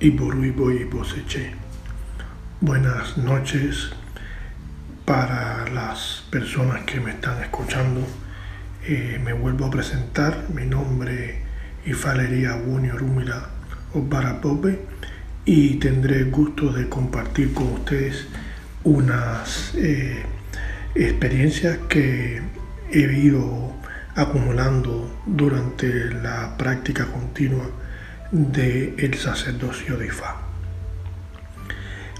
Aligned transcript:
y 0.00 0.08
Boruibo 0.08 0.70
y 0.70 0.84
Boseche. 0.84 1.50
Buenas 2.62 3.18
noches 3.18 3.90
para 5.04 5.68
las 5.68 6.24
personas 6.30 6.84
que 6.84 7.00
me 7.00 7.10
están 7.10 7.42
escuchando. 7.42 8.00
Eh, 8.86 9.20
me 9.22 9.34
vuelvo 9.34 9.66
a 9.66 9.70
presentar. 9.70 10.46
Mi 10.54 10.64
nombre 10.64 11.42
es 11.84 11.96
Falería 11.98 12.56
Wunio 12.56 12.96
Rumila 12.96 13.50
Barapope 13.94 14.80
y 15.44 15.74
tendré 15.74 16.16
el 16.16 16.30
gusto 16.30 16.72
de 16.72 16.88
compartir 16.88 17.52
con 17.52 17.66
ustedes 17.74 18.26
unas 18.84 19.74
eh, 19.74 20.22
experiencias 20.94 21.76
que 21.90 22.40
he 22.90 23.18
ido 23.18 23.74
acumulando 24.16 25.20
durante 25.26 26.10
la 26.14 26.56
práctica 26.56 27.04
continua 27.04 27.68
del 28.30 28.94
el 28.98 29.14
sacerdocio 29.14 29.96
de 29.96 30.06
Ifá. 30.06 30.36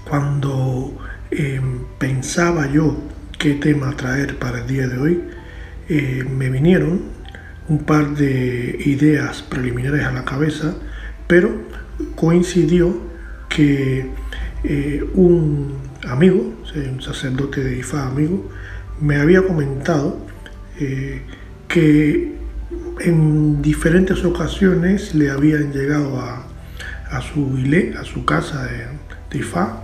Cuando 0.07 0.97
em, 1.29 1.85
pensaba 1.97 2.67
yo 2.67 2.97
qué 3.37 3.53
tema 3.55 3.95
traer 3.95 4.37
para 4.37 4.59
el 4.59 4.67
día 4.67 4.87
de 4.87 4.97
hoy, 4.97 5.23
eh, 5.89 6.23
me 6.29 6.49
vinieron 6.49 7.01
un 7.69 7.79
par 7.79 8.15
de 8.15 8.81
ideas 8.85 9.41
preliminares 9.41 10.03
a 10.05 10.11
la 10.11 10.25
cabeza, 10.25 10.75
pero 11.27 11.49
coincidió 12.15 13.01
que 13.47 14.09
eh, 14.63 15.03
un 15.13 15.77
amigo, 16.07 16.53
un 16.75 17.01
sacerdote 17.01 17.63
de 17.63 17.79
Ifá 17.79 18.07
amigo, 18.07 18.49
me 18.99 19.17
había 19.17 19.41
comentado 19.41 20.19
eh, 20.79 21.21
que 21.67 22.40
en 22.99 23.61
diferentes 23.61 24.23
ocasiones 24.23 25.15
le 25.15 25.31
habían 25.31 25.71
llegado 25.71 26.19
a, 26.19 26.47
su 27.21 27.57
ile, 27.57 27.93
a 27.97 28.03
su 28.03 28.25
casa 28.25 28.65
de, 28.65 29.37
Ifá, 29.37 29.83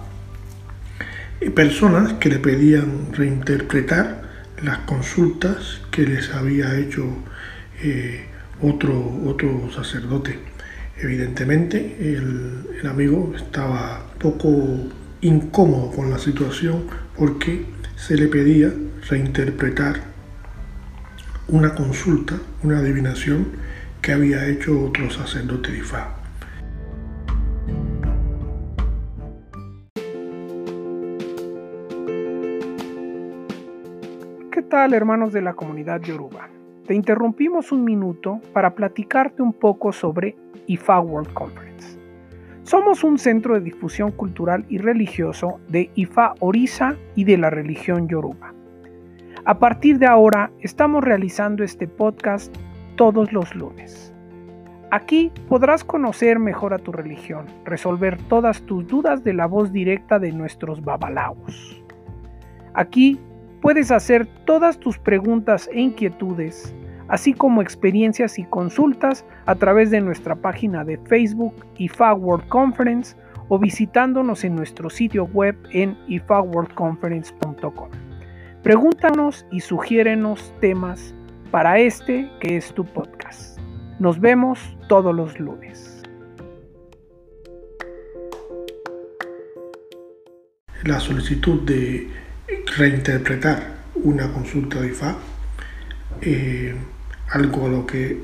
eh, 1.40 1.50
personas 1.52 2.14
que 2.14 2.30
le 2.30 2.40
pedían 2.40 3.14
reinterpretar 3.14 4.24
las 4.62 4.80
consultas 4.80 5.82
que 5.92 6.04
les 6.04 6.34
había 6.34 6.78
hecho 6.78 7.06
eh, 7.82 8.26
otro, 8.62 9.22
otro 9.26 9.72
sacerdote. 9.72 10.40
Evidentemente 10.98 11.96
el, 12.00 12.68
el 12.82 12.88
amigo 12.88 13.34
estaba 13.36 14.12
poco 14.20 14.90
incómodo 15.22 15.92
con 15.92 16.10
la 16.10 16.20
situación 16.20 16.86
porque 17.18 17.66
se 17.96 18.16
le 18.16 18.28
pedía 18.28 18.74
reinterpretar 19.10 20.07
una 21.50 21.74
consulta, 21.74 22.36
una 22.62 22.80
adivinación 22.80 23.48
que 24.02 24.12
había 24.12 24.46
hecho 24.48 24.82
otro 24.84 25.10
sacerdote 25.10 25.72
de 25.72 25.78
Ifá. 25.78 26.14
¿Qué 34.52 34.62
tal 34.64 34.94
hermanos 34.94 35.32
de 35.32 35.42
la 35.42 35.54
comunidad 35.54 36.02
Yoruba? 36.02 36.50
Te 36.86 36.94
interrumpimos 36.94 37.72
un 37.72 37.86
minuto 37.86 38.42
para 38.52 38.76
platicarte 38.76 39.42
un 39.42 39.54
poco 39.54 39.94
sobre 39.94 40.36
IFA 40.68 41.00
World 41.00 41.34
Conference. 41.34 41.98
Somos 42.64 43.06
un 43.06 43.18
centro 43.18 43.54
de 43.54 43.62
difusión 43.62 44.12
cultural 44.12 44.66
y 44.68 44.80
religioso 44.80 45.62
de 45.70 45.92
IFA 45.96 46.34
Orisa 46.42 46.98
y 47.16 47.24
de 47.24 47.38
la 47.38 47.50
religión 47.50 48.10
Yoruba. 48.10 48.57
A 49.48 49.60
partir 49.60 49.98
de 49.98 50.06
ahora 50.06 50.52
estamos 50.60 51.02
realizando 51.02 51.64
este 51.64 51.88
podcast 51.88 52.54
todos 52.98 53.32
los 53.32 53.56
lunes. 53.56 54.14
Aquí 54.92 55.32
podrás 55.48 55.86
conocer 55.86 56.38
mejor 56.38 56.74
a 56.74 56.80
tu 56.80 56.92
religión, 56.92 57.46
resolver 57.64 58.18
todas 58.24 58.64
tus 58.64 58.86
dudas 58.86 59.24
de 59.24 59.34
la 59.34 59.46
voz 59.46 59.72
directa 59.72 60.20
de 60.20 60.34
nuestros 60.34 60.84
babalaos. 60.84 61.82
Aquí 62.74 63.22
puedes 63.62 63.90
hacer 63.90 64.28
todas 64.44 64.80
tus 64.80 65.00
preguntas 65.00 65.70
e 65.72 65.80
inquietudes, 65.80 66.76
así 67.08 67.34
como 67.34 67.62
experiencias 67.62 68.40
y 68.40 68.44
consultas 68.44 69.24
a 69.46 69.56
través 69.56 69.92
de 69.92 70.02
nuestra 70.02 70.36
página 70.36 70.84
de 70.84 70.98
Facebook 70.98 71.54
IFA 71.78 72.16
World 72.16 72.50
Conference 72.50 73.16
o 73.48 73.58
visitándonos 73.58 74.44
en 74.44 74.58
nuestro 74.58 74.90
sitio 74.90 75.24
web 75.28 75.56
en 75.72 75.98
ifaworldconference.com. 76.10 78.07
Pregúntanos 78.68 79.46
y 79.50 79.62
sugiérenos 79.62 80.54
temas 80.60 81.16
para 81.52 81.80
este 81.80 82.30
que 82.42 82.58
es 82.58 82.74
tu 82.74 82.84
podcast. 82.84 83.58
Nos 83.98 84.20
vemos 84.20 84.60
todos 84.90 85.16
los 85.16 85.40
lunes. 85.40 86.04
La 90.84 91.00
solicitud 91.00 91.62
de 91.62 92.10
reinterpretar 92.78 93.78
una 93.96 94.34
consulta 94.34 94.82
de 94.82 94.88
IFA, 94.90 95.16
eh, 96.20 96.76
algo 97.30 97.68
a 97.68 97.70
lo 97.70 97.86
que 97.86 98.22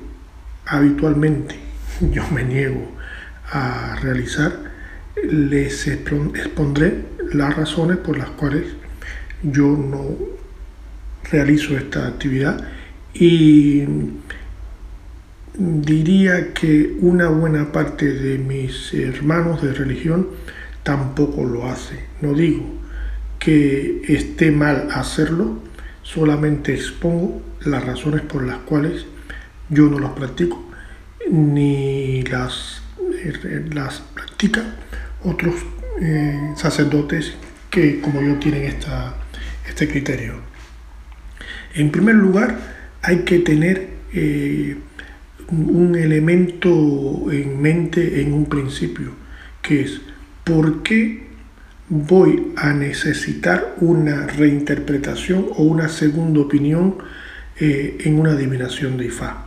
habitualmente 0.65 1.55
yo 2.11 2.23
me 2.33 2.43
niego 2.43 2.91
a 3.49 3.95
realizar, 4.01 4.51
les 5.23 5.87
expondré 5.87 7.05
las 7.31 7.55
razones 7.55 7.95
por 7.99 8.17
las 8.17 8.31
cuales 8.31 8.82
yo 9.43 9.67
no 9.67 10.17
realizo 11.29 11.77
esta 11.77 12.07
actividad 12.07 12.63
y 13.13 13.83
diría 15.55 16.53
que 16.53 16.97
una 16.99 17.29
buena 17.29 17.71
parte 17.71 18.11
de 18.11 18.37
mis 18.37 18.93
hermanos 18.93 19.61
de 19.61 19.73
religión 19.73 20.27
tampoco 20.83 21.43
lo 21.45 21.67
hace. 21.67 21.99
No 22.21 22.33
digo 22.33 22.65
que 23.39 24.01
esté 24.07 24.51
mal 24.51 24.89
hacerlo, 24.91 25.59
solamente 26.01 26.73
expongo 26.73 27.41
las 27.61 27.85
razones 27.85 28.21
por 28.21 28.43
las 28.43 28.57
cuales 28.59 29.05
yo 29.69 29.89
no 29.89 29.99
las 29.99 30.11
practico, 30.11 30.63
ni 31.29 32.23
las, 32.23 32.81
las 33.73 34.01
practican 34.13 34.75
otros 35.23 35.55
eh, 36.01 36.53
sacerdotes 36.55 37.33
que 37.69 38.01
como 38.01 38.21
yo 38.21 38.35
tienen 38.39 38.63
esta, 38.63 39.15
este 39.67 39.87
criterio. 39.87 40.33
En 41.75 41.91
primer 41.91 42.15
lugar, 42.15 42.57
hay 43.01 43.19
que 43.19 43.39
tener 43.39 43.89
eh, 44.13 44.77
un 45.49 45.95
elemento 45.95 47.31
en 47.31 47.61
mente 47.61 48.21
en 48.21 48.33
un 48.33 48.45
principio, 48.45 49.11
que 49.61 49.81
es 49.81 50.01
¿por 50.43 50.83
qué 50.83 51.23
voy 51.89 52.53
a 52.55 52.73
necesitar 52.73 53.75
una 53.81 54.27
reinterpretación 54.27 55.47
o 55.55 55.63
una 55.63 55.89
segunda 55.89 56.41
opinión 56.41 56.97
eh, 57.59 57.97
en 58.05 58.19
una 58.19 58.31
adivinación 58.31 58.97
de 58.97 59.05
Ifá? 59.05 59.45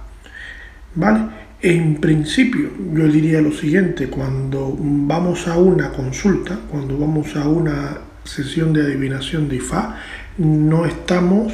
¿Vale? 0.95 1.47
En 1.63 1.97
principio, 1.97 2.71
yo 2.93 3.09
diría 3.09 3.41
lo 3.41 3.53
siguiente, 3.53 4.09
cuando 4.09 4.77
vamos 4.79 5.49
a 5.49 5.57
una 5.59 5.91
consulta, 5.91 6.59
cuando 6.71 6.99
vamos 6.99 7.35
a 7.35 7.49
una 7.49 7.99
sesión 8.27 8.73
de 8.73 8.83
adivinación 8.83 9.49
de 9.49 9.57
Ifá, 9.57 9.97
no 10.39 10.85
estamos 10.85 11.53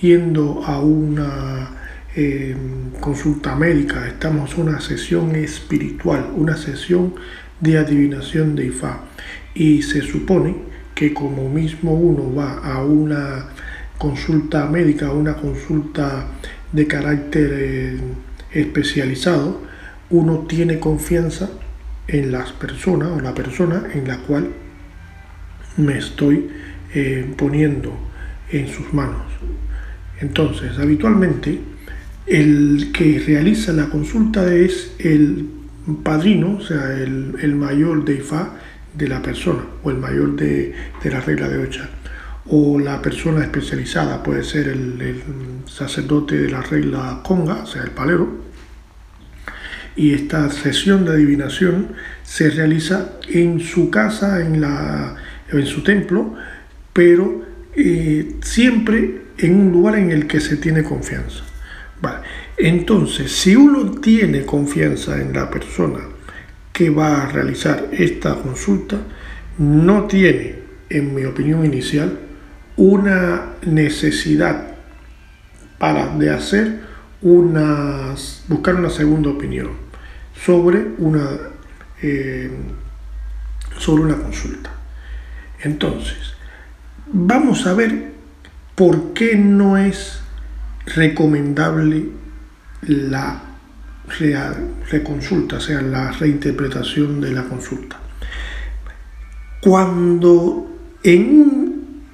yendo 0.00 0.62
a 0.64 0.80
una 0.80 1.70
eh, 2.14 2.56
consulta 3.00 3.54
médica, 3.56 4.06
estamos 4.06 4.54
en 4.54 4.68
una 4.68 4.80
sesión 4.80 5.34
espiritual, 5.34 6.30
una 6.36 6.56
sesión 6.56 7.14
de 7.60 7.78
adivinación 7.78 8.54
de 8.56 8.66
Ifá. 8.66 9.00
Y 9.54 9.82
se 9.82 10.02
supone 10.02 10.56
que 10.94 11.14
como 11.14 11.48
mismo 11.48 11.94
uno 11.94 12.34
va 12.34 12.58
a 12.58 12.82
una 12.82 13.46
consulta 13.98 14.66
médica, 14.66 15.12
una 15.12 15.34
consulta 15.34 16.26
de 16.72 16.86
carácter 16.86 17.50
eh, 17.54 18.00
especializado, 18.52 19.62
uno 20.10 20.46
tiene 20.48 20.78
confianza 20.78 21.50
en 22.06 22.32
las 22.32 22.52
personas 22.52 23.10
o 23.10 23.20
la 23.20 23.34
persona 23.34 23.88
en 23.92 24.08
la 24.08 24.18
cual 24.18 24.48
me 25.78 25.98
estoy 25.98 26.48
eh, 26.94 27.32
poniendo 27.36 27.96
en 28.50 28.68
sus 28.68 28.92
manos. 28.92 29.22
Entonces, 30.20 30.78
habitualmente, 30.78 31.58
el 32.26 32.90
que 32.92 33.22
realiza 33.26 33.72
la 33.72 33.88
consulta 33.88 34.52
es 34.54 34.92
el 34.98 35.48
padrino, 36.02 36.56
o 36.56 36.60
sea, 36.60 36.92
el, 36.92 37.54
mayor 37.54 38.04
de 38.04 38.16
Ifá 38.16 38.56
de 38.94 39.08
la 39.08 39.22
persona, 39.22 39.62
o 39.82 39.90
el 39.90 39.98
mayor 39.98 40.36
de, 40.36 40.74
la 41.04 41.20
regla 41.20 41.48
de 41.48 41.58
Ocha, 41.58 41.88
o 42.46 42.78
la 42.78 43.00
persona 43.00 43.42
especializada, 43.42 44.22
puede 44.22 44.42
ser 44.42 44.68
el, 44.68 45.00
el 45.00 45.22
sacerdote 45.66 46.36
de 46.36 46.50
la 46.50 46.62
regla 46.62 47.20
Conga, 47.24 47.62
o 47.62 47.66
sea, 47.66 47.82
el 47.82 47.90
palero, 47.92 48.48
y 49.94 50.12
esta 50.12 50.50
sesión 50.50 51.04
de 51.04 51.12
adivinación 51.12 51.88
se 52.22 52.50
realiza 52.50 53.12
en 53.28 53.60
su 53.60 53.90
casa, 53.90 54.40
en 54.40 54.60
la 54.60 55.16
en 55.50 55.66
su 55.66 55.82
templo, 55.82 56.34
pero 56.92 57.42
eh, 57.74 58.36
siempre 58.42 59.22
en 59.38 59.54
un 59.54 59.72
lugar 59.72 59.96
en 59.96 60.10
el 60.10 60.26
que 60.26 60.40
se 60.40 60.56
tiene 60.56 60.82
confianza. 60.82 61.44
Vale. 62.00 62.18
Entonces, 62.56 63.32
si 63.32 63.56
uno 63.56 63.92
tiene 64.00 64.44
confianza 64.44 65.20
en 65.20 65.32
la 65.32 65.50
persona 65.50 66.00
que 66.72 66.90
va 66.90 67.22
a 67.22 67.28
realizar 67.28 67.88
esta 67.92 68.34
consulta 68.36 68.98
no 69.58 70.04
tiene, 70.04 70.56
en 70.90 71.14
mi 71.14 71.24
opinión 71.24 71.64
inicial, 71.64 72.18
una 72.76 73.54
necesidad 73.66 74.76
para 75.78 76.16
de 76.16 76.30
hacer 76.30 76.80
una, 77.22 78.14
buscar 78.46 78.76
una 78.76 78.90
segunda 78.90 79.30
opinión 79.30 79.70
sobre 80.44 80.86
una, 80.98 81.28
eh, 82.02 82.50
sobre 83.78 84.02
una 84.02 84.16
consulta. 84.16 84.77
Entonces, 85.62 86.34
vamos 87.12 87.66
a 87.66 87.74
ver 87.74 88.12
por 88.74 89.12
qué 89.12 89.36
no 89.36 89.76
es 89.76 90.20
recomendable 90.86 92.06
la 92.82 93.42
reconsulta, 94.90 95.56
o 95.56 95.60
sea, 95.60 95.82
la 95.82 96.12
reinterpretación 96.12 97.20
de 97.20 97.32
la 97.32 97.44
consulta. 97.44 97.98
Cuando 99.60 100.70
en, 101.02 102.04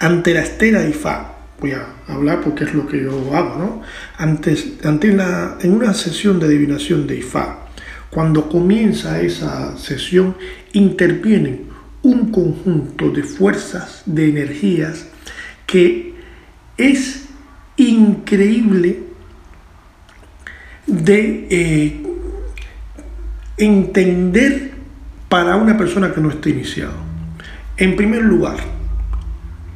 ante 0.00 0.34
la 0.34 0.42
estera 0.42 0.86
IFA, 0.86 1.32
voy 1.60 1.72
a 1.72 1.86
hablar 2.08 2.40
porque 2.40 2.64
es 2.64 2.74
lo 2.74 2.86
que 2.86 3.02
yo 3.02 3.34
hago, 3.34 3.56
¿no? 3.56 3.82
Antes, 4.18 4.66
en 4.82 5.72
una 5.72 5.94
sesión 5.94 6.40
de 6.40 6.46
adivinación 6.46 7.06
de 7.06 7.18
IFA, 7.18 7.58
cuando 8.10 8.48
comienza 8.48 9.20
esa 9.20 9.78
sesión, 9.78 10.36
intervienen 10.72 11.69
un 12.02 12.30
conjunto 12.30 13.10
de 13.10 13.22
fuerzas, 13.22 14.02
de 14.06 14.28
energías, 14.28 15.06
que 15.66 16.14
es 16.76 17.26
increíble 17.76 19.00
de 20.86 21.46
eh, 21.50 22.02
entender 23.56 24.72
para 25.28 25.56
una 25.56 25.76
persona 25.76 26.12
que 26.12 26.20
no 26.20 26.30
esté 26.30 26.50
iniciado. 26.50 26.94
En 27.76 27.96
primer 27.96 28.22
lugar, 28.22 28.56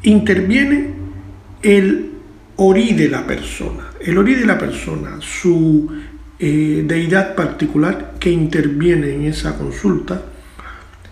interviene 0.03 0.95
el 1.63 2.11
orí 2.57 2.93
de 2.93 3.09
la 3.09 3.27
persona. 3.27 3.93
El 4.01 4.19
orí 4.19 4.35
de 4.35 4.47
la 4.47 4.59
persona, 4.59 5.17
su 5.21 5.91
eh, 6.39 6.85
deidad 6.87 7.35
particular 7.35 8.15
que 8.19 8.31
interviene 8.31 9.15
en 9.15 9.25
esa 9.25 9.57
consulta, 9.57 10.23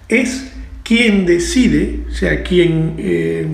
es 0.09 0.52
quien 0.83 1.27
decide, 1.27 2.01
o 2.09 2.13
sea, 2.13 2.43
quien 2.43 2.95
eh, 2.99 3.47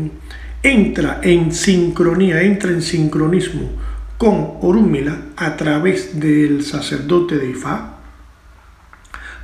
entra 0.62 1.20
en 1.22 1.52
sincronía, 1.52 2.42
entra 2.42 2.70
en 2.70 2.82
sincronismo 2.82 3.70
con 4.16 4.58
Orúmila 4.60 5.16
a 5.36 5.56
través 5.56 6.18
del 6.18 6.64
sacerdote 6.64 7.38
de 7.38 7.50
Ifá 7.50 7.98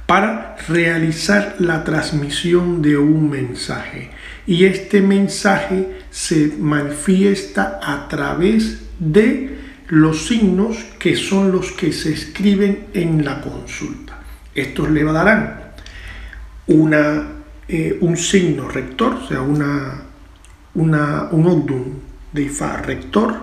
para 0.07 0.57
realizar 0.69 1.57
la 1.61 1.85
transmisión 1.85 2.83
de 2.83 2.99
un 2.99 3.31
mensaje. 3.31 4.11
Y 4.47 4.65
este 4.65 5.01
mensaje 5.01 6.01
se 6.11 6.53
manifiesta 6.59 7.81
a 7.83 8.09
través 8.09 8.83
de 8.99 9.59
los 9.89 10.27
signos 10.27 10.77
que 10.99 11.17
son 11.17 11.53
los 11.53 11.73
que 11.73 11.93
se 11.93 12.13
escriben 12.13 12.87
en 12.95 13.25
la 13.25 13.41
consulta. 13.41 14.21
Estos 14.55 14.91
le 14.91 15.05
darán 15.05 15.73
una, 16.67 17.29
eh, 17.69 17.99
un 18.01 18.17
signo 18.17 18.69
rector, 18.69 19.15
o 19.15 19.29
sea, 19.29 19.41
una, 19.41 20.03
una, 20.75 21.29
un 21.31 21.47
odum 21.47 21.85
de 22.33 22.43
Ifá 22.43 22.79
rector, 22.79 23.35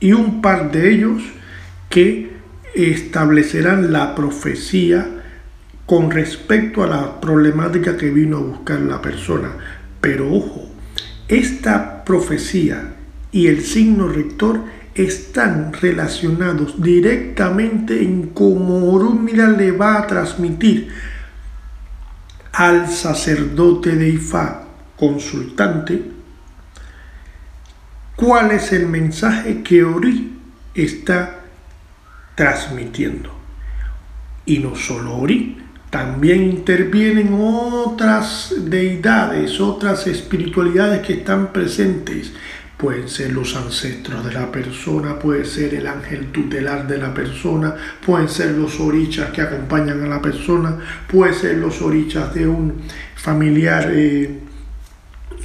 y 0.00 0.12
un 0.12 0.40
par 0.40 0.70
de 0.70 0.92
ellos 0.92 1.22
que 1.88 2.30
establecerán 2.74 3.92
la 3.92 4.14
profecía 4.14 5.06
con 5.86 6.10
respecto 6.10 6.82
a 6.82 6.86
la 6.86 7.20
problemática 7.20 7.96
que 7.96 8.10
vino 8.10 8.38
a 8.38 8.40
buscar 8.40 8.80
la 8.80 9.00
persona. 9.00 9.50
Pero 10.00 10.32
ojo, 10.32 10.68
esta 11.28 12.04
profecía 12.04 12.94
y 13.32 13.46
el 13.46 13.62
signo 13.62 14.08
rector 14.08 14.60
están 14.94 15.72
relacionados 15.72 16.82
directamente 16.82 18.02
en 18.02 18.28
cómo 18.28 18.92
Orúmila 18.92 19.48
le 19.48 19.72
va 19.72 19.98
a 19.98 20.06
transmitir 20.06 20.88
al 22.56 22.88
sacerdote 22.88 23.96
de 23.96 24.08
Ifá 24.08 24.62
consultante 24.96 26.10
cuál 28.16 28.50
es 28.52 28.72
el 28.72 28.86
mensaje 28.86 29.62
que 29.62 29.84
Ori 29.84 30.38
está 30.74 31.40
transmitiendo. 32.34 33.30
Y 34.46 34.60
no 34.60 34.74
solo 34.74 35.18
Ori, 35.18 35.58
también 35.90 36.44
intervienen 36.44 37.36
otras 37.38 38.54
deidades, 38.56 39.60
otras 39.60 40.06
espiritualidades 40.06 41.06
que 41.06 41.12
están 41.12 41.52
presentes. 41.52 42.32
Pueden 42.76 43.08
ser 43.08 43.32
los 43.32 43.56
ancestros 43.56 44.24
de 44.24 44.34
la 44.34 44.52
persona, 44.52 45.18
puede 45.18 45.44
ser 45.44 45.74
el 45.74 45.86
ángel 45.86 46.26
tutelar 46.26 46.86
de 46.86 46.98
la 46.98 47.14
persona, 47.14 47.74
pueden 48.04 48.28
ser 48.28 48.50
los 48.50 48.78
orichas 48.80 49.30
que 49.30 49.40
acompañan 49.40 50.02
a 50.02 50.06
la 50.06 50.20
persona, 50.20 50.78
puede 51.08 51.32
ser 51.32 51.56
los 51.56 51.80
orichas 51.80 52.34
de 52.34 52.46
un 52.46 52.82
familiar 53.14 53.90
eh, 53.94 54.40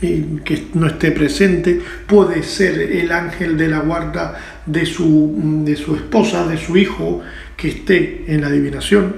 que 0.01 0.67
no 0.73 0.87
esté 0.87 1.11
presente, 1.11 1.79
puede 2.07 2.43
ser 2.43 2.79
el 2.79 3.11
ángel 3.11 3.55
de 3.55 3.67
la 3.67 3.79
guarda 3.79 4.37
de 4.65 4.85
su, 4.85 5.61
de 5.63 5.75
su 5.75 5.95
esposa, 5.95 6.47
de 6.47 6.57
su 6.57 6.75
hijo, 6.75 7.21
que 7.55 7.69
esté 7.69 8.25
en 8.27 8.41
la 8.41 8.47
adivinación 8.47 9.15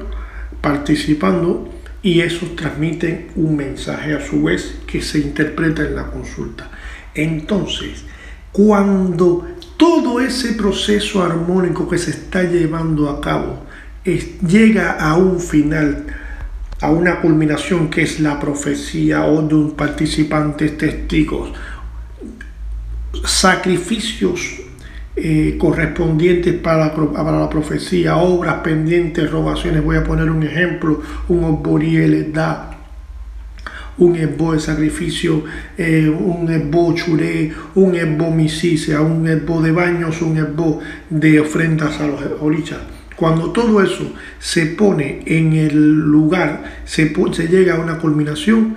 participando 0.59 1.69
y 2.01 2.19
eso 2.19 2.47
transmite 2.55 3.29
un 3.35 3.55
mensaje 3.55 4.13
a 4.13 4.19
su 4.19 4.43
vez 4.43 4.79
que 4.85 5.01
se 5.01 5.19
interpreta 5.19 5.83
en 5.83 5.95
la 5.95 6.07
consulta. 6.07 6.69
Entonces, 7.15 8.03
cuando 8.51 9.47
todo 9.77 10.19
ese 10.19 10.53
proceso 10.53 11.23
armónico 11.23 11.87
que 11.87 11.97
se 11.97 12.11
está 12.11 12.43
llevando 12.43 13.09
a 13.09 13.19
cabo 13.19 13.63
llega 14.05 14.99
a 14.99 15.15
un 15.15 15.39
final, 15.39 16.05
a 16.81 16.91
una 16.91 17.21
culminación 17.21 17.89
que 17.89 18.03
es 18.03 18.19
la 18.19 18.39
profecía 18.39 19.25
o 19.25 19.41
de 19.41 19.55
un 19.55 19.71
participante 19.71 20.69
testigos, 20.69 21.51
sacrificios 23.25 24.61
eh, 25.15 25.57
correspondientes 25.59 26.55
para, 26.55 26.93
para, 26.93 27.39
la 27.39 27.49
profecía, 27.49 28.17
obras 28.17 28.55
pendientes, 28.63 29.29
rogaciones. 29.29 29.83
Voy 29.83 29.95
a 29.95 30.03
poner 30.03 30.29
un 30.29 30.43
ejemplo, 30.43 31.01
un 31.29 31.43
oboriel 31.43 32.33
un 33.97 34.15
esbo 34.15 34.53
de 34.53 34.59
sacrificio, 34.59 35.43
eh, 35.77 36.09
un 36.09 36.49
esbo 36.51 36.93
churé, 36.93 37.51
un 37.75 37.95
esbo 37.95 38.31
misise, 38.31 38.97
un 38.97 39.27
esbo 39.27 39.61
de 39.61 39.71
baños, 39.71 40.21
un 40.21 40.37
esbo 40.37 40.79
de 41.09 41.39
ofrendas 41.39 41.99
a 41.99 42.07
los 42.07 42.21
orichas 42.41 42.79
cuando 43.15 43.51
todo 43.51 43.81
eso 43.81 44.11
se 44.39 44.65
pone 44.65 45.21
en 45.25 45.53
el 45.53 45.75
lugar, 45.99 46.81
se, 46.85 47.13
se 47.33 47.47
llega 47.47 47.75
a 47.75 47.79
una 47.79 47.97
culminación, 47.99 48.75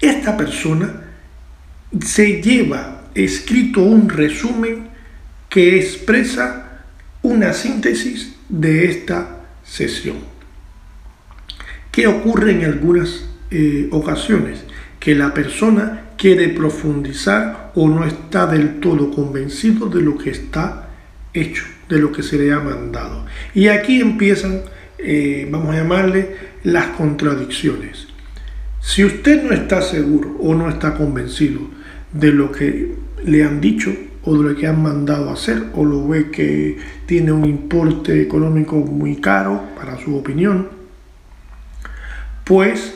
esta 0.00 0.36
persona 0.36 1.02
se 2.00 2.42
lleva 2.42 3.02
escrito 3.14 3.82
un 3.82 4.08
resumen 4.08 4.88
que 5.48 5.76
expresa 5.76 6.82
una 7.22 7.52
síntesis 7.52 8.34
de 8.48 8.86
esta 8.86 9.42
sesión. 9.64 10.16
¿Qué 11.90 12.06
ocurre 12.06 12.52
en 12.52 12.64
algunas 12.64 13.26
eh, 13.54 13.88
ocasiones? 13.90 14.64
Que 14.98 15.14
la 15.14 15.32
persona 15.32 16.10
quiere 16.18 16.48
profundizar 16.48 17.72
o 17.74 17.88
no 17.88 18.04
está 18.04 18.46
del 18.46 18.80
todo 18.80 19.10
convencido 19.10 19.88
de 19.88 20.02
lo 20.02 20.18
que 20.18 20.30
está 20.30 20.88
hecho 21.32 21.64
de 21.88 21.98
lo 21.98 22.12
que 22.12 22.22
se 22.22 22.38
le 22.38 22.52
ha 22.52 22.60
mandado. 22.60 23.24
Y 23.54 23.68
aquí 23.68 24.00
empiezan, 24.00 24.62
eh, 24.98 25.46
vamos 25.50 25.74
a 25.74 25.78
llamarle, 25.78 26.36
las 26.62 26.88
contradicciones. 26.88 28.08
Si 28.80 29.04
usted 29.04 29.42
no 29.42 29.52
está 29.52 29.82
seguro 29.82 30.36
o 30.40 30.54
no 30.54 30.68
está 30.68 30.94
convencido 30.94 31.60
de 32.12 32.32
lo 32.32 32.52
que 32.52 32.94
le 33.24 33.42
han 33.42 33.60
dicho 33.60 33.92
o 34.22 34.36
de 34.36 34.50
lo 34.50 34.56
que 34.56 34.66
han 34.66 34.82
mandado 34.82 35.30
hacer 35.30 35.64
o 35.74 35.84
lo 35.84 36.06
ve 36.08 36.30
que 36.30 36.78
tiene 37.06 37.32
un 37.32 37.44
importe 37.44 38.20
económico 38.22 38.76
muy 38.76 39.16
caro 39.16 39.62
para 39.76 39.98
su 39.98 40.16
opinión, 40.16 40.68
pues 42.44 42.94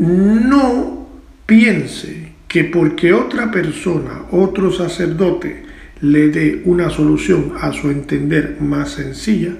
no 0.00 1.06
piense 1.44 2.32
que 2.48 2.64
porque 2.64 3.12
otra 3.12 3.50
persona, 3.50 4.22
otro 4.30 4.72
sacerdote, 4.72 5.64
le 6.00 6.28
dé 6.28 6.62
una 6.64 6.88
solución 6.88 7.52
a 7.60 7.70
su 7.72 7.90
entender 7.90 8.56
más 8.60 8.92
sencilla, 8.92 9.52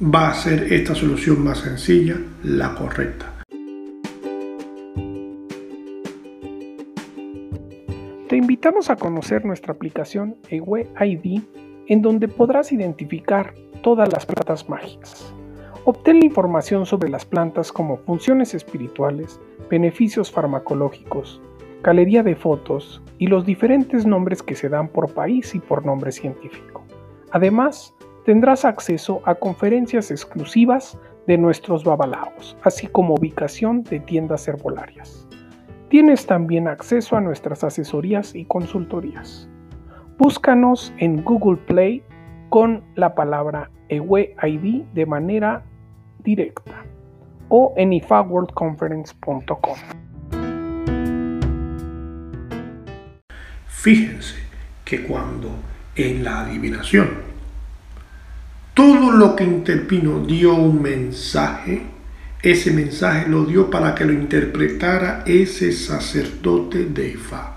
va 0.00 0.30
a 0.30 0.34
ser 0.34 0.72
esta 0.72 0.94
solución 0.94 1.42
más 1.42 1.58
sencilla 1.58 2.16
la 2.44 2.74
correcta. 2.74 3.32
Te 8.28 8.36
invitamos 8.36 8.88
a 8.90 8.96
conocer 8.96 9.44
nuestra 9.44 9.72
aplicación 9.72 10.36
EWE 10.48 10.88
ID 11.00 11.42
en 11.88 12.02
donde 12.02 12.28
podrás 12.28 12.70
identificar 12.70 13.54
todas 13.82 14.12
las 14.12 14.26
plantas 14.26 14.68
mágicas. 14.68 15.32
Obtén 15.88 16.18
la 16.18 16.24
información 16.24 16.84
sobre 16.84 17.08
las 17.08 17.24
plantas 17.24 17.70
como 17.70 17.98
funciones 17.98 18.54
espirituales, 18.54 19.40
beneficios 19.70 20.32
farmacológicos, 20.32 21.40
galería 21.84 22.24
de 22.24 22.34
fotos 22.34 23.00
y 23.18 23.28
los 23.28 23.46
diferentes 23.46 24.04
nombres 24.04 24.42
que 24.42 24.56
se 24.56 24.68
dan 24.68 24.88
por 24.88 25.14
país 25.14 25.54
y 25.54 25.60
por 25.60 25.86
nombre 25.86 26.10
científico. 26.10 26.82
Además, 27.30 27.94
tendrás 28.24 28.64
acceso 28.64 29.20
a 29.26 29.36
conferencias 29.36 30.10
exclusivas 30.10 30.98
de 31.28 31.38
nuestros 31.38 31.84
babalaos, 31.84 32.56
así 32.64 32.88
como 32.88 33.14
ubicación 33.14 33.84
de 33.84 34.00
tiendas 34.00 34.48
herbolarias. 34.48 35.28
Tienes 35.88 36.26
también 36.26 36.66
acceso 36.66 37.14
a 37.14 37.20
nuestras 37.20 37.62
asesorías 37.62 38.34
y 38.34 38.44
consultorías. 38.46 39.48
Búscanos 40.18 40.92
en 40.98 41.22
Google 41.22 41.58
Play 41.58 42.02
con 42.48 42.82
la 42.96 43.14
palabra 43.14 43.70
EWEID 43.88 44.82
de 44.92 45.06
manera 45.06 45.62
directa 46.26 46.84
o 47.48 47.72
en 47.76 47.92
ifaworldconference.com. 47.92 49.78
Fíjense 53.68 54.34
que 54.84 55.04
cuando 55.04 55.50
en 55.94 56.24
la 56.24 56.40
adivinación 56.40 57.08
todo 58.74 59.10
lo 59.12 59.34
que 59.36 59.44
intervino 59.44 60.20
dio 60.20 60.54
un 60.54 60.82
mensaje, 60.82 61.82
ese 62.42 62.72
mensaje 62.72 63.26
lo 63.26 63.46
dio 63.46 63.70
para 63.70 63.94
que 63.94 64.04
lo 64.04 64.12
interpretara 64.12 65.22
ese 65.24 65.72
sacerdote 65.72 66.84
de 66.84 67.08
Ifa 67.08 67.56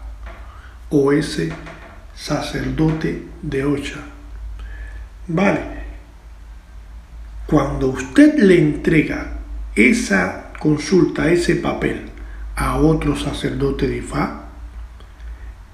o 0.89 1.11
ese 1.11 1.51
sacerdote 2.15 3.23
de 3.41 3.65
Ocha. 3.65 3.99
Vale, 5.27 5.78
cuando 7.49 7.87
usted 7.87 8.37
le 8.37 8.59
entrega 8.59 9.39
esa 9.75 10.53
consulta, 10.59 11.31
ese 11.31 11.55
papel 11.55 12.01
a 12.55 12.77
otro 12.77 13.15
sacerdote 13.15 13.87
de 13.87 13.97
Ifá, 13.97 14.49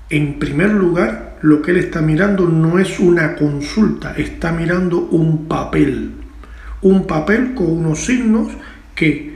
en 0.09 0.39
primer 0.39 0.71
lugar, 0.71 1.37
lo 1.41 1.61
que 1.61 1.71
él 1.71 1.77
está 1.77 2.01
mirando 2.01 2.47
no 2.47 2.79
es 2.79 2.99
una 2.99 3.35
consulta, 3.35 4.13
está 4.15 4.51
mirando 4.51 4.99
un 4.99 5.47
papel. 5.47 6.13
Un 6.81 7.07
papel 7.07 7.55
con 7.55 7.71
unos 7.71 8.05
signos 8.05 8.53
que, 8.93 9.35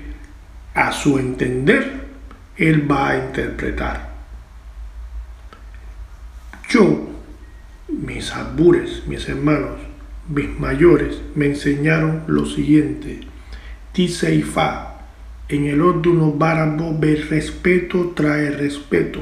a 0.73 0.91
su 0.91 1.17
entender, 1.17 2.07
él 2.55 2.89
va 2.89 3.09
a 3.09 3.17
interpretar. 3.17 4.09
Yo, 6.69 7.09
mis 7.89 8.31
albures, 8.31 9.05
mis 9.07 9.27
hermanos, 9.27 9.88
mis 10.29 10.59
mayores 10.59 11.21
me 11.35 11.47
enseñaron 11.47 12.23
lo 12.27 12.45
siguiente. 12.45 13.21
Dice 13.93 14.35
Ifá, 14.35 14.99
en 15.49 15.65
el 15.65 15.81
orden 15.81 16.37
Barabo 16.37 16.97
ver 16.97 17.27
respeto 17.29 18.13
trae 18.15 18.51
respeto. 18.51 19.21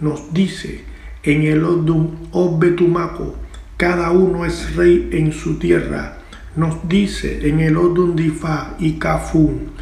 Nos 0.00 0.32
dice 0.32 0.84
en 1.24 1.42
el 1.42 1.64
orden 1.64 2.10
Obetumaco, 2.30 3.36
cada 3.76 4.12
uno 4.12 4.46
es 4.46 4.76
rey 4.76 5.08
en 5.12 5.32
su 5.32 5.58
tierra. 5.58 6.18
Nos 6.54 6.88
dice 6.88 7.48
en 7.48 7.60
el 7.60 7.76
orden 7.76 8.14
de 8.14 8.26
Ifá 8.26 8.76
y 8.78 8.92
Kafun, 8.92 9.72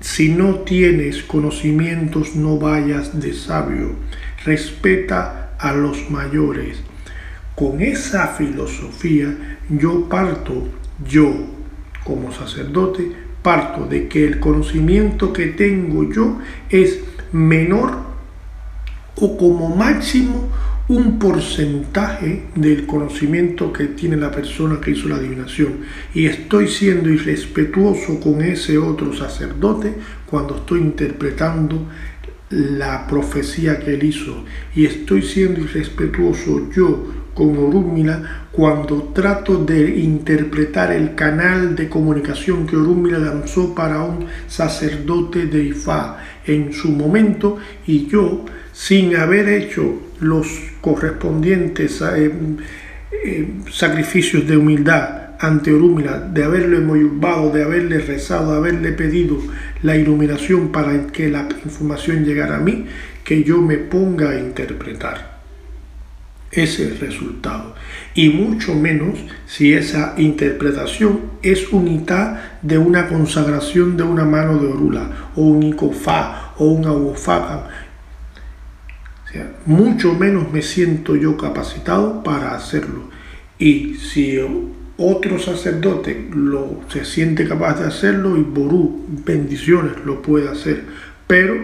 si 0.00 0.28
no 0.28 0.56
tienes 0.60 1.22
conocimientos 1.22 2.36
no 2.36 2.58
vayas 2.58 3.18
de 3.18 3.32
sabio, 3.32 3.96
respeta 4.44 5.56
a 5.58 5.72
los 5.72 6.10
mayores. 6.10 6.82
Con 7.56 7.80
esa 7.80 8.28
filosofía 8.28 9.58
yo 9.70 10.10
parto, 10.10 10.68
yo 11.08 11.34
como 12.04 12.30
sacerdote, 12.30 13.10
parto 13.42 13.86
de 13.86 14.08
que 14.08 14.26
el 14.26 14.40
conocimiento 14.40 15.32
que 15.32 15.46
tengo 15.46 16.12
yo 16.12 16.38
es 16.68 17.00
menor 17.32 17.92
o 19.16 19.38
como 19.38 19.74
máximo 19.74 20.50
un 20.88 21.18
porcentaje 21.18 22.44
del 22.54 22.86
conocimiento 22.86 23.72
que 23.72 23.86
tiene 23.86 24.18
la 24.18 24.30
persona 24.30 24.78
que 24.78 24.90
hizo 24.90 25.08
la 25.08 25.16
adivinación. 25.16 25.78
Y 26.12 26.26
estoy 26.26 26.68
siendo 26.68 27.08
irrespetuoso 27.08 28.20
con 28.20 28.42
ese 28.42 28.76
otro 28.76 29.14
sacerdote 29.14 29.94
cuando 30.26 30.56
estoy 30.56 30.80
interpretando 30.80 31.88
la 32.50 33.06
profecía 33.08 33.80
que 33.80 33.94
él 33.94 34.04
hizo. 34.04 34.44
Y 34.74 34.84
estoy 34.84 35.22
siendo 35.22 35.60
irrespetuoso 35.60 36.70
yo 36.70 37.25
con 37.36 37.50
Orúmila 37.58 38.46
cuando 38.50 39.12
trato 39.14 39.62
de 39.62 39.98
interpretar 39.98 40.90
el 40.90 41.14
canal 41.14 41.76
de 41.76 41.86
comunicación 41.86 42.66
que 42.66 42.76
Orúmila 42.76 43.18
lanzó 43.18 43.74
para 43.74 44.02
un 44.02 44.26
sacerdote 44.48 45.44
de 45.44 45.64
Ifá 45.64 46.16
en 46.46 46.72
su 46.72 46.90
momento 46.90 47.58
y 47.86 48.06
yo, 48.06 48.46
sin 48.72 49.14
haber 49.16 49.50
hecho 49.50 50.00
los 50.20 50.46
correspondientes 50.80 52.00
eh, 52.00 52.32
eh, 53.12 53.48
sacrificios 53.70 54.48
de 54.48 54.56
humildad 54.56 55.36
ante 55.38 55.74
Orúmila, 55.74 56.18
de 56.18 56.42
haberle 56.42 56.80
moyubado, 56.80 57.50
de 57.50 57.64
haberle 57.64 57.98
rezado, 57.98 58.52
de 58.52 58.56
haberle 58.56 58.92
pedido 58.92 59.36
la 59.82 59.94
iluminación 59.94 60.72
para 60.72 61.06
que 61.08 61.28
la 61.28 61.46
información 61.62 62.24
llegara 62.24 62.56
a 62.56 62.60
mí, 62.60 62.86
que 63.22 63.44
yo 63.44 63.60
me 63.60 63.76
ponga 63.76 64.30
a 64.30 64.40
interpretar 64.40 65.35
ese 66.56 66.90
resultado. 66.94 67.74
Y 68.14 68.30
mucho 68.30 68.74
menos 68.74 69.18
si 69.46 69.74
esa 69.74 70.14
interpretación 70.16 71.20
es 71.42 71.72
unidad 71.72 72.58
de 72.62 72.78
una 72.78 73.08
consagración 73.08 73.96
de 73.96 74.02
una 74.02 74.24
mano 74.24 74.58
de 74.58 74.66
orula, 74.66 75.30
o 75.36 75.42
un 75.42 75.62
icofá, 75.62 76.54
o 76.56 76.64
un 76.64 77.14
sea, 79.30 79.52
mucho 79.66 80.14
menos 80.14 80.50
me 80.50 80.62
siento 80.62 81.14
yo 81.14 81.36
capacitado 81.36 82.22
para 82.22 82.54
hacerlo. 82.54 83.10
Y 83.58 83.94
si 83.94 84.38
otro 84.96 85.38
sacerdote 85.38 86.28
lo, 86.34 86.80
se 86.88 87.04
siente 87.04 87.46
capaz 87.46 87.80
de 87.80 87.86
hacerlo 87.86 88.36
y 88.38 88.42
Ború, 88.42 89.04
bendiciones, 89.26 89.92
lo 90.04 90.22
puede 90.22 90.48
hacer. 90.48 90.84
Pero 91.26 91.54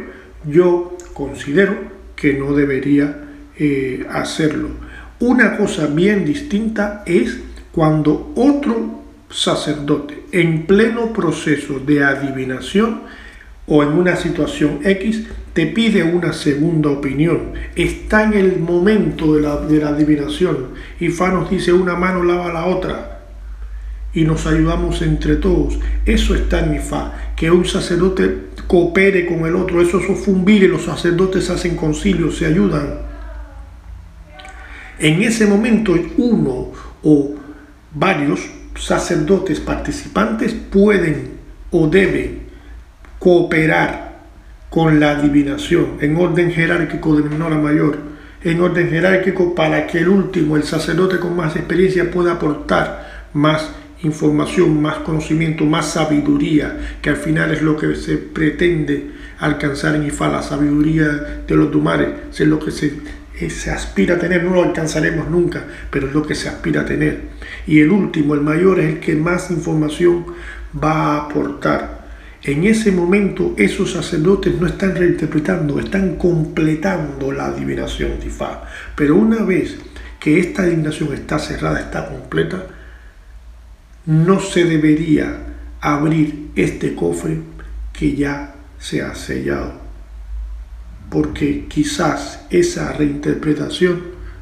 yo 0.45 0.99
considero 1.15 1.77
que 2.15 2.35
no 2.35 2.53
debería 2.53 3.32
eh, 3.59 4.07
hacerlo. 4.11 4.71
Una 5.21 5.57
cosa 5.57 5.87
bien 5.87 6.25
distinta 6.25 7.03
es 7.07 7.41
cuando 7.71 8.33
otro 8.37 9.03
sacerdote 9.31 10.25
en 10.33 10.67
pleno 10.67 11.13
proceso 11.13 11.79
de 11.79 12.05
adivinación 12.05 13.03
o 13.67 13.83
en 13.83 13.91
una 13.91 14.17
situación 14.17 14.81
X 14.83 15.27
te 15.53 15.67
pide 15.67 16.03
una 16.03 16.33
segunda 16.33 16.91
opinión. 16.91 17.53
Está 17.77 18.25
en 18.25 18.35
el 18.35 18.59
momento 18.59 19.35
de 19.35 19.43
la, 19.43 19.57
de 19.57 19.79
la 19.79 19.89
adivinación. 19.89 20.69
Y 20.99 21.09
Fa 21.09 21.31
nos 21.31 21.51
dice 21.51 21.73
una 21.73 21.95
mano 21.95 22.25
lava 22.25 22.53
la 22.53 22.67
otra 22.67 23.13
y 24.15 24.25
nos 24.25 24.47
ayudamos 24.47 25.03
entre 25.03 25.37
todos. 25.37 25.79
Eso 26.05 26.35
está 26.35 26.65
en 26.65 26.77
Ifá, 26.77 27.33
que 27.37 27.51
un 27.51 27.65
sacerdote 27.65 28.49
coopere 28.67 29.27
con 29.27 29.47
el 29.47 29.57
otro. 29.57 29.81
Eso 29.81 30.01
es 30.01 30.29
y 30.29 30.69
los 30.69 30.83
sacerdotes 30.83 31.51
hacen 31.51 31.77
concilio, 31.77 32.31
se 32.31 32.47
ayudan. 32.47 33.12
En 35.03 35.21
ese 35.21 35.47
momento 35.47 35.97
uno 36.17 36.71
o 37.03 37.35
varios 37.93 38.49
sacerdotes 38.79 39.59
participantes 39.59 40.55
pueden 40.55 41.33
o 41.73 41.89
deben 41.89 42.43
cooperar 43.19 44.23
con 44.71 45.01
la 45.01 45.11
adivinación 45.11 45.99
en 46.01 46.17
orden 46.17 46.53
jerárquico 46.53 47.17
de 47.17 47.29
menor 47.29 47.53
a 47.53 47.59
mayor, 47.59 47.99
en 48.45 48.61
orden 48.61 48.91
jerárquico 48.91 49.57
para 49.57 49.89
que 49.89 49.99
el 49.99 50.09
último, 50.09 50.57
el 50.57 50.63
sacerdote 50.63 51.19
con 51.19 51.35
más 51.35 51.57
experiencia, 51.57 52.09
pueda 52.09 52.35
aportar 52.35 53.29
más 53.33 53.71
información, 54.05 54.81
más 54.81 54.99
conocimiento, 54.99 55.65
más 55.65 55.91
sabiduría, 55.91 56.79
que 57.03 57.11
al 57.11 57.17
final 57.17 57.51
es 57.51 57.61
lo 57.61 57.77
que 57.77 57.97
se 57.97 58.19
pretende 58.19 59.11
alcanzar 59.41 59.97
en 59.97 60.07
Ifá, 60.07 60.29
la 60.29 60.43
sabiduría 60.43 61.43
de 61.45 61.57
los 61.57 61.73
Dumares, 61.73 62.09
es 62.31 62.47
lo 62.47 62.61
que 62.61 62.71
se 62.71 62.95
se 63.51 63.71
aspira 63.71 64.17
a 64.17 64.19
tener, 64.19 64.45
no 64.45 64.55
lo 64.55 64.63
alcanzaremos 64.63 65.29
nunca, 65.29 65.65
pero 65.91 66.09
es 66.09 66.15
lo 66.15 66.23
que 66.27 66.35
se 66.35 66.49
aspira 66.49 66.83
a 66.83 66.87
tener. 66.87 67.21
Y 67.67 67.81
el 67.81 67.91
último, 67.91 68.35
el 68.35 68.41
mayor, 68.41 68.81
es 68.81 68.95
el 68.95 69.01
que 69.01 69.15
más 69.15 69.51
información 69.51 70.27
va 70.83 70.93
a 70.93 71.17
aportar. 71.25 72.03
En 72.43 72.65
ese 72.65 72.91
momento 72.91 73.55
esos 73.57 73.93
sacerdotes 73.93 74.61
no 74.61 74.67
están 74.67 74.97
reinterpretando, 74.97 75.79
están 75.79 76.17
completando 76.17 77.31
la 77.31 77.47
adivinación 77.47 78.19
de. 78.19 78.31
Pero 78.97 79.17
una 79.17 79.43
vez 79.45 79.77
que 80.19 80.41
esta 80.41 80.63
adivinación 80.63 81.13
está 81.15 81.39
cerrada, 81.39 81.81
está 81.81 82.09
completa, 82.09 82.67
no 84.07 84.41
se 84.41 84.65
debería 84.65 85.37
abrir 85.81 86.51
este 86.57 86.95
cofre 86.95 87.39
que 87.93 88.17
ya 88.17 88.55
se 88.79 89.03
ha 89.03 89.15
sellado 89.15 89.82
porque 91.13 91.67
quizás 91.69 92.41
esa 92.49 92.95
reinterpretación 92.95 94.01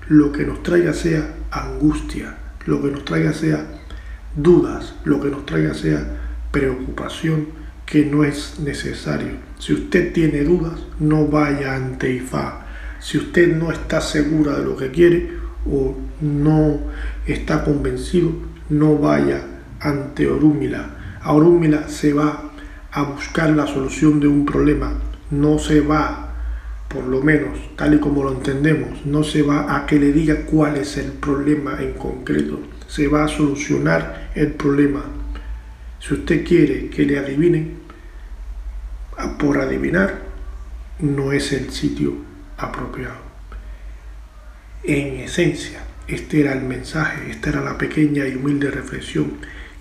lo 0.08 0.30
que 0.30 0.44
nos 0.44 0.62
traiga 0.62 0.92
sea 0.92 1.34
angustia, 1.50 2.36
lo 2.64 2.80
que 2.80 2.92
nos 2.92 3.04
traiga 3.04 3.32
sea 3.32 3.66
dudas, 4.36 4.94
lo 5.04 5.20
que 5.20 5.30
nos 5.30 5.44
traiga 5.46 5.74
sea 5.74 6.06
preocupación 6.52 7.48
que 7.84 8.06
no 8.06 8.22
es 8.22 8.60
necesario. 8.60 9.32
Si 9.58 9.72
usted 9.72 10.12
tiene 10.12 10.44
dudas, 10.44 10.78
no 11.00 11.26
vaya 11.26 11.74
ante 11.74 12.12
IFA. 12.12 12.66
Si 13.00 13.18
usted 13.18 13.56
no 13.56 13.72
está 13.72 14.00
segura 14.00 14.56
de 14.56 14.64
lo 14.64 14.76
que 14.76 14.92
quiere 14.92 15.30
o 15.66 15.96
no 16.20 16.78
está 17.26 17.64
convencido, 17.64 18.30
no 18.68 18.96
vaya 18.96 19.42
ante 19.80 20.28
Orúmila. 20.28 21.18
A 21.20 21.32
Orúmila 21.32 21.88
se 21.88 22.12
va 22.12 22.52
a 22.92 23.02
buscar 23.02 23.50
la 23.50 23.66
solución 23.66 24.20
de 24.20 24.28
un 24.28 24.46
problema, 24.46 24.92
no 25.30 25.58
se 25.58 25.80
va 25.80 26.29
por 26.90 27.04
lo 27.04 27.22
menos 27.22 27.56
tal 27.76 27.94
y 27.94 28.00
como 28.00 28.24
lo 28.24 28.32
entendemos, 28.32 29.06
no 29.06 29.22
se 29.22 29.42
va 29.42 29.76
a 29.76 29.86
que 29.86 29.98
le 29.98 30.12
diga 30.12 30.42
cuál 30.44 30.76
es 30.76 30.96
el 30.96 31.12
problema 31.12 31.78
en 31.80 31.92
concreto, 31.92 32.58
se 32.88 33.06
va 33.06 33.24
a 33.24 33.28
solucionar 33.28 34.30
el 34.34 34.52
problema. 34.54 35.04
Si 36.00 36.14
usted 36.14 36.44
quiere 36.44 36.90
que 36.90 37.04
le 37.04 37.18
adivinen, 37.18 37.76
por 39.38 39.58
adivinar, 39.58 40.22
no 40.98 41.30
es 41.30 41.52
el 41.52 41.70
sitio 41.70 42.14
apropiado. 42.56 43.30
En 44.82 45.20
esencia, 45.20 45.84
este 46.08 46.40
era 46.40 46.54
el 46.54 46.62
mensaje, 46.62 47.30
esta 47.30 47.50
era 47.50 47.60
la 47.60 47.78
pequeña 47.78 48.26
y 48.26 48.34
humilde 48.34 48.70
reflexión 48.70 49.34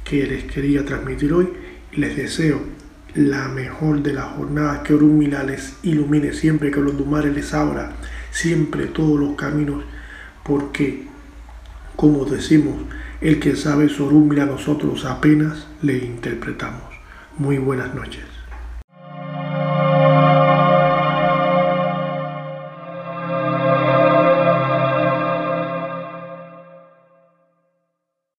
que 0.04 0.28
les 0.28 0.44
quería 0.44 0.86
transmitir 0.86 1.34
hoy. 1.34 1.50
Les 1.94 2.16
deseo 2.16 2.62
la 3.16 3.48
mejor 3.48 4.02
de 4.02 4.14
las 4.14 4.26
jornadas, 4.34 4.80
que 4.80 4.94
Orúmila 4.94 5.44
les 5.44 5.78
ilumine 5.84 6.34
siempre, 6.34 6.72
que 6.72 6.80
los 6.80 6.98
Dumares 6.98 7.34
les 7.34 7.54
abra 7.54 7.94
siempre 8.32 8.86
todos 8.88 9.20
los 9.20 9.36
caminos, 9.36 9.84
porque, 10.44 11.08
como 11.96 12.26
decimos, 12.26 12.76
el 13.22 13.40
que 13.40 13.56
sabe 13.56 13.90
Orúmila 14.00 14.46
nosotros 14.46 15.06
apenas 15.06 15.68
le 15.82 15.98
interpretamos. 15.98 16.84
Muy 17.38 17.58
buenas 17.58 17.94
noches. 17.94 18.39